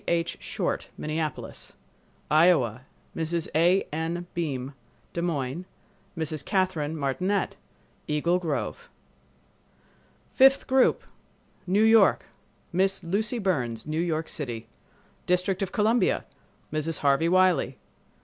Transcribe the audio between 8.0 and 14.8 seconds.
Eagle Grove. Fifth Group New York—Miss Lucy Burns, New York City.